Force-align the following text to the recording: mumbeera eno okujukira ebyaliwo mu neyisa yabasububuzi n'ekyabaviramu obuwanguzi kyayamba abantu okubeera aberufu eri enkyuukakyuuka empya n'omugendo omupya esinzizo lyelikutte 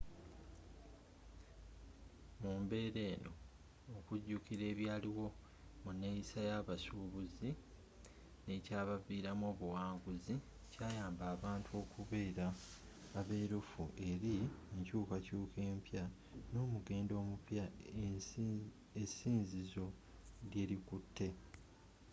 mumbeera 2.41 3.01
eno 3.13 3.31
okujukira 3.97 4.63
ebyaliwo 4.73 5.27
mu 5.83 5.91
neyisa 5.99 6.39
yabasububuzi 6.49 7.49
n'ekyabaviramu 8.45 9.45
obuwanguzi 9.53 10.33
kyayamba 10.73 11.23
abantu 11.35 11.69
okubeera 11.81 12.45
aberufu 13.19 13.83
eri 14.09 14.35
enkyuukakyuuka 14.75 15.59
empya 15.71 16.03
n'omugendo 16.51 17.13
omupya 17.23 17.63
esinzizo 19.01 19.85
lyelikutte 20.49 21.27